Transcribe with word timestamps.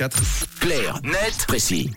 04. 0.00 0.46
Clair, 0.60 0.98
net, 1.02 1.44
précis. 1.46 1.90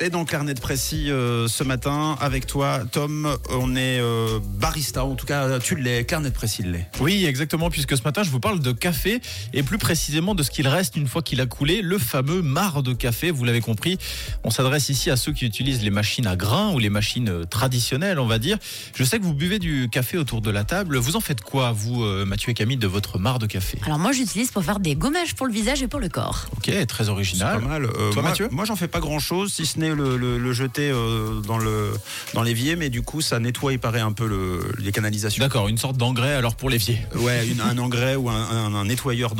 Et 0.00 0.08
dans 0.08 0.24
Carnet 0.24 0.54
de 0.54 0.60
Précis 0.60 1.10
euh, 1.10 1.46
ce 1.46 1.62
matin, 1.64 2.16
avec 2.20 2.46
toi, 2.46 2.80
Tom, 2.90 3.36
on 3.50 3.76
est 3.76 4.00
euh, 4.00 4.38
barista, 4.42 5.04
en 5.04 5.14
tout 5.14 5.26
cas, 5.26 5.58
tu 5.58 5.76
l'es, 5.76 6.04
Carnet 6.04 6.30
de 6.30 6.34
Précis 6.34 6.62
l'est. 6.62 6.88
Oui, 7.00 7.26
exactement, 7.26 7.70
puisque 7.70 7.96
ce 7.96 8.02
matin, 8.02 8.22
je 8.22 8.30
vous 8.30 8.40
parle 8.40 8.60
de 8.60 8.72
café 8.72 9.20
et 9.52 9.62
plus 9.62 9.78
précisément 9.78 10.34
de 10.34 10.42
ce 10.42 10.50
qu'il 10.50 10.68
reste 10.68 10.96
une 10.96 11.06
fois 11.06 11.22
qu'il 11.22 11.40
a 11.40 11.46
coulé, 11.46 11.82
le 11.82 11.98
fameux 11.98 12.40
marc 12.40 12.82
de 12.82 12.94
café. 12.94 13.30
Vous 13.30 13.44
l'avez 13.44 13.60
compris, 13.60 13.98
on 14.44 14.50
s'adresse 14.50 14.88
ici 14.88 15.10
à 15.10 15.16
ceux 15.16 15.32
qui 15.32 15.44
utilisent 15.44 15.82
les 15.82 15.90
machines 15.90 16.26
à 16.26 16.36
grains 16.36 16.72
ou 16.72 16.78
les 16.78 16.90
machines 16.90 17.28
euh, 17.28 17.44
traditionnelles, 17.44 18.18
on 18.18 18.26
va 18.26 18.38
dire. 18.38 18.58
Je 18.94 19.04
sais 19.04 19.18
que 19.18 19.24
vous 19.24 19.34
buvez 19.34 19.58
du 19.58 19.88
café 19.90 20.16
autour 20.16 20.40
de 20.40 20.50
la 20.50 20.64
table. 20.64 20.96
Vous 20.96 21.16
en 21.16 21.20
faites 21.20 21.42
quoi, 21.42 21.72
vous, 21.72 22.04
Mathieu 22.24 22.50
et 22.50 22.54
Camille, 22.54 22.76
de 22.76 22.86
votre 22.86 23.18
marc 23.18 23.40
de 23.40 23.46
café? 23.46 23.78
Alors 23.84 23.98
moi 23.98 24.12
j'utilise 24.12 24.50
pour 24.50 24.64
faire 24.64 24.80
des 24.80 24.94
gommages 24.94 25.34
pour 25.34 25.46
le 25.46 25.52
visage 25.52 25.82
et 25.82 25.88
pour 25.88 26.00
le 26.00 26.08
corps. 26.08 26.46
Ok, 26.56 26.70
très 26.86 27.08
original. 27.08 27.60
pas 27.60 27.66
mal. 27.66 27.84
Euh, 27.84 28.12
Toi, 28.12 28.22
moi, 28.22 28.30
Mathieu? 28.30 28.48
Moi, 28.50 28.64
j'en 28.64 28.76
fais 28.76 28.88
pas 28.88 29.00
grand-chose, 29.00 29.52
si 29.52 29.66
ce 29.66 29.78
le, 29.88 30.16
le- 30.16 30.38
le 30.38 30.52
jeter 30.52 30.90
euh, 30.90 31.40
dans 31.40 31.58
le 31.58 31.90
dans 32.34 32.42
l'évier, 32.42 32.76
mais 32.76 32.90
du 32.90 33.02
coup, 33.02 33.20
ça 33.20 33.38
nettoie, 33.40 33.72
il 33.72 33.78
paraît, 33.78 34.00
un 34.00 34.12
peu 34.12 34.26
le, 34.26 34.72
les 34.78 34.92
canalisations. 34.92 35.42
D'accord, 35.42 35.68
une 35.68 35.78
sorte 35.78 35.96
d'engrais 35.96 36.34
alors 36.34 36.54
pour 36.54 36.70
l'évier. 36.70 36.98
Ouais, 37.16 37.46
une- 37.48 37.60
un 37.60 37.78
engrais 37.78 38.16
ou 38.16 38.28
un, 38.30 38.34
un- 38.34 38.74
un 38.74 38.84
nettoyeur 38.84 39.34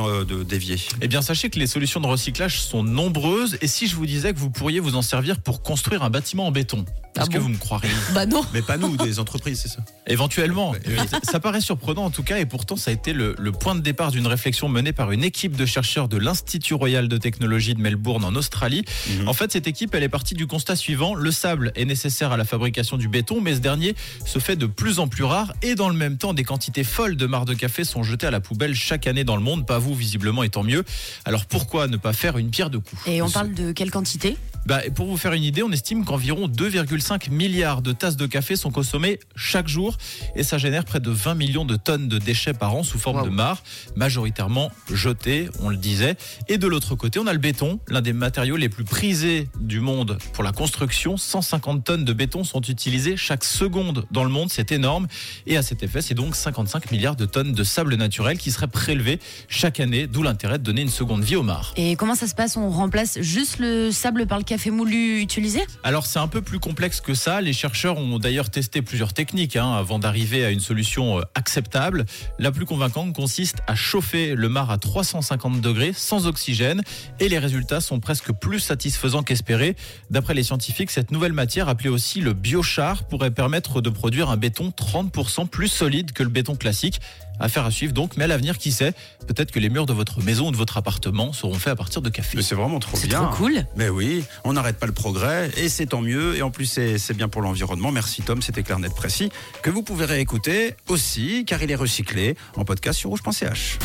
d'évier. 0.45 0.76
Eh 1.02 1.08
bien, 1.08 1.22
sachez 1.22 1.50
que 1.50 1.58
les 1.58 1.66
solutions 1.66 2.00
de 2.00 2.06
recyclage 2.06 2.60
sont 2.60 2.82
nombreuses 2.82 3.58
et 3.60 3.66
si 3.66 3.86
je 3.86 3.95
vous 3.96 4.06
disais 4.06 4.32
que 4.32 4.38
vous 4.38 4.50
pourriez 4.50 4.80
vous 4.80 4.95
en 4.96 5.02
servir 5.02 5.40
pour 5.40 5.62
construire 5.62 6.02
un 6.02 6.10
bâtiment 6.10 6.46
en 6.46 6.50
béton, 6.50 6.84
est-ce 7.20 7.29
Ah 7.30 7.33
que 7.33 7.38
bon 7.38 7.45
vous 7.45 7.48
me 7.51 7.59
croiriez 7.59 7.91
Bah 8.15 8.27
non 8.27 8.42
Mais 8.52 8.62
pas 8.62 8.77
nous, 8.77 8.97
des 8.97 9.19
entreprises, 9.19 9.60
c'est 9.62 9.69
ça? 9.69 9.80
Éventuellement. 10.06 10.74
Ça 11.23 11.41
paraît 11.41 11.60
surprenant 11.60 12.05
en 12.05 12.10
tout 12.10 12.23
cas 12.23 12.38
et 12.38 12.46
pourtant 12.46 12.77
ça 12.77 12.91
a 12.91 12.95
été 12.95 13.12
le, 13.12 13.34
le 13.38 13.52
point 13.52 13.74
de 13.74 13.80
départ 13.80 14.10
d'une 14.10 14.27
réflexion 14.27 14.69
menée 14.69 14.93
par 14.93 15.12
une 15.12 15.23
équipe 15.24 15.56
de 15.56 15.66
chercheurs 15.66 16.09
de 16.09 16.16
l'Institut 16.16 16.74
Royal 16.74 17.09
de 17.09 17.16
Technologie 17.16 17.74
de 17.74 17.80
Melbourne 17.80 18.24
en 18.24 18.34
Australie. 18.34 18.84
Mhm. 19.09 19.29
En 19.29 19.33
fait, 19.33 19.52
cette 19.52 19.66
équipe, 19.66 19.95
elle 19.95 20.02
est 20.02 20.09
partie 20.09 20.34
du 20.34 20.46
constat 20.46 20.77
suivant. 20.77 21.15
Le 21.15 21.30
sable 21.30 21.73
est 21.77 21.84
nécessaire 21.84 22.32
à 22.32 22.37
la 22.37 22.45
fabrication 22.45 22.96
du 22.96 23.09
béton, 23.09 23.40
mais 23.40 23.55
ce 23.55 23.60
dernier 23.60 23.95
se 24.24 24.38
fait 24.38 24.57
de 24.57 24.66
plus 24.66 24.99
en 24.99 25.09
plus 25.09 25.24
rare 25.24 25.52
et 25.62 25.74
dans 25.74 25.88
le 25.88 25.95
même 25.96 26.16
temps, 26.16 26.34
des 26.34 26.45
quantités 26.45 26.84
folles 26.84 27.16
de 27.16 27.27
marc 27.27 27.46
de 27.46 27.55
café 27.55 27.84
sont 27.84 28.02
jetées 28.02 28.27
à 28.27 28.30
la 28.30 28.40
poubelle 28.40 28.74
chaque 28.74 29.07
année 29.07 29.24
dans 29.24 29.37
le 29.37 29.43
monde. 29.43 29.66
Pas 29.66 29.79
vous, 29.79 29.95
visiblement, 29.95 30.43
et 30.43 30.49
tant 30.49 30.62
mieux. 30.62 30.84
Alors 31.24 31.46
pourquoi 31.46 31.87
ne 31.87 31.96
pas 31.96 32.12
faire 32.12 32.38
une 32.38 32.51
pierre 32.51 32.71
de 32.71 32.79
coups? 32.79 33.02
Et 33.07 33.23
on 33.23 33.30
parle 33.30 33.52
de 33.55 33.73
quelle 33.73 33.90
quantité? 33.90 34.37
Bah, 34.66 34.80
pour 34.94 35.06
vous 35.06 35.16
faire 35.16 35.32
une 35.32 35.42
idée, 35.42 35.62
on 35.62 35.70
estime 35.72 36.04
qu'environ 36.04 36.46
2,5 36.48 37.30
milliards 37.30 37.82
de 37.82 37.92
tasses 37.92 38.16
de 38.16 38.26
café 38.26 38.56
sont 38.56 38.70
consommées 38.70 39.18
chaque 39.34 39.68
jour 39.68 39.96
et 40.36 40.42
ça 40.42 40.58
génère 40.58 40.84
près 40.84 41.00
de 41.00 41.10
20 41.10 41.34
millions 41.34 41.64
de 41.64 41.76
tonnes 41.76 42.08
de 42.08 42.18
déchets 42.18 42.52
par 42.54 42.74
an 42.74 42.82
sous 42.82 42.98
forme 42.98 43.10
Wow. 43.20 43.24
de 43.24 43.30
marc, 43.30 43.64
majoritairement 43.96 44.70
jetés, 44.92 45.48
on 45.60 45.68
le 45.68 45.76
disait. 45.76 46.16
Et 46.48 46.58
de 46.58 46.66
l'autre 46.66 46.94
côté, 46.94 47.18
on 47.18 47.26
a 47.26 47.32
le 47.32 47.38
béton, 47.38 47.80
l'un 47.88 48.00
des 48.02 48.12
matériaux 48.12 48.56
les 48.56 48.68
plus 48.68 48.84
prisés 48.84 49.48
du 49.60 49.80
monde 49.80 50.18
pour 50.32 50.42
la 50.44 50.52
construction. 50.52 51.16
150 51.16 51.84
tonnes 51.84 52.04
de 52.04 52.12
béton 52.12 52.44
sont 52.44 52.60
utilisées 52.62 53.16
chaque 53.16 53.44
seconde 53.44 54.06
dans 54.10 54.24
le 54.24 54.30
monde, 54.30 54.48
c'est 54.50 54.72
énorme. 54.72 55.06
Et 55.46 55.56
à 55.56 55.62
cet 55.62 55.82
effet, 55.82 56.02
c'est 56.02 56.14
donc 56.14 56.34
55 56.36 56.90
milliards 56.90 57.16
de 57.16 57.24
tonnes 57.26 57.52
de 57.52 57.64
sable 57.64 57.94
naturel 57.96 58.38
qui 58.38 58.50
seraient 58.50 58.68
prélevés 58.68 59.18
chaque 59.48 59.80
année, 59.80 60.06
d'où 60.06 60.22
l'intérêt 60.22 60.58
de 60.58 60.64
donner 60.64 60.82
une 60.82 60.88
seconde 60.88 61.22
vie 61.22 61.36
au 61.36 61.42
marc. 61.42 61.78
Et 61.78 61.96
comment 61.96 62.14
ça 62.14 62.26
se 62.26 62.34
passe? 62.34 62.56
On 62.56 62.70
remplace 62.70 63.20
juste 63.20 63.58
le 63.58 63.90
sable 63.90 64.26
par 64.26 64.38
le 64.38 64.44
café 64.50 64.72
moulu 64.72 65.20
utilisé 65.20 65.65
Alors 65.84 66.06
c'est 66.06 66.19
un 66.19 66.26
peu 66.26 66.43
plus 66.43 66.59
complexe 66.59 67.00
que 67.00 67.15
ça. 67.15 67.41
Les 67.41 67.53
chercheurs 67.53 67.98
ont 67.98 68.19
d'ailleurs 68.19 68.50
testé 68.50 68.82
plusieurs 68.82 69.12
techniques 69.12 69.54
hein, 69.54 69.75
avant 69.75 70.00
d'arriver 70.00 70.44
à 70.44 70.50
une 70.50 70.59
solution 70.59 71.20
euh, 71.20 71.22
acceptable. 71.37 72.04
La 72.41 72.50
plus 72.50 72.66
convaincante 72.66 73.15
consiste 73.15 73.59
à 73.69 73.76
chauffer 73.76 74.34
le 74.34 74.48
marc 74.48 74.72
à 74.72 74.76
350 74.76 75.60
degrés 75.60 75.93
sans 75.94 76.26
oxygène 76.26 76.82
et 77.21 77.28
les 77.28 77.38
résultats 77.38 77.81
sont 77.81 78.00
presque 78.00 78.32
plus 78.32 78.59
satisfaisants 78.59 79.22
qu'espérés. 79.22 79.76
D'après 80.10 80.34
les 80.34 80.43
scientifiques, 80.43 80.91
cette 80.91 81.12
nouvelle 81.12 81.32
matière, 81.32 81.69
appelée 81.69 81.88
aussi 81.88 82.21
le 82.21 82.32
biochar, 82.32 83.04
pourrait 83.04 83.31
permettre 83.31 83.81
de 83.81 83.88
produire 83.88 84.31
un 84.31 84.37
béton 84.37 84.72
30% 84.76 85.47
plus 85.47 85.69
solide 85.69 86.11
que 86.11 86.25
le 86.25 86.28
béton 86.28 86.56
classique. 86.56 87.00
Affaire 87.41 87.65
à 87.67 87.71
suivre 87.71 87.93
donc, 87.93 88.17
mais 88.17 88.25
à 88.25 88.27
l'avenir, 88.27 88.59
qui 88.59 88.71
sait, 88.73 88.93
peut-être 89.27 89.51
que 89.51 89.59
les 89.59 89.69
murs 89.71 89.87
de 89.87 89.93
votre 89.93 90.23
maison 90.23 90.49
ou 90.49 90.51
de 90.53 90.56
votre 90.56 90.77
appartement 90.77 91.33
seront 91.33 91.55
faits 91.55 91.73
à 91.73 91.77
partir 91.77 92.03
de 92.03 92.11
café. 92.11 92.37
Mais 92.37 92.43
c'est 92.43 92.55
vraiment 92.55 92.78
trop 92.78 92.97
C'est 92.97 93.09
bien. 93.09 93.25
trop 93.25 93.34
cool 93.37 93.65
Mais 93.77 93.89
oui, 93.89 94.25
on 94.45 94.53
n'arrête 94.53 94.78
pas 94.78 94.87
le 94.87 94.93
progrès 94.93 95.50
et 95.56 95.69
c'est 95.69 95.87
tant 95.87 96.03
mieux. 96.03 96.37
Et 96.37 96.43
en 96.43 96.50
plus, 96.50 96.67
c'est 96.67 96.99
c'est 96.99 97.15
bien 97.15 97.29
pour 97.29 97.43
l'environnement. 97.43 97.91
Merci 97.93 98.23
Tom, 98.23 98.43
c'était 98.43 98.62
clair, 98.62 98.79
net, 98.79 98.95
précis. 98.95 99.31
Que 99.62 99.71
vous 99.71 99.83
pouvez 99.83 100.05
réécouter 100.05 100.75
aussi, 100.89 101.45
car 101.47 101.62
il 101.62 101.71
est 101.71 101.75
recyclé 101.77 102.37
en 102.56 102.65
podcast 102.65 102.99
sur 102.99 103.11
rouge.ch. 103.11 103.79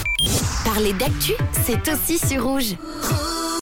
Parler 0.63 0.93
d'actu, 0.93 1.33
c'est 1.65 1.87
aussi 1.91 2.17
sur 2.17 2.43
rouge. 2.43 2.75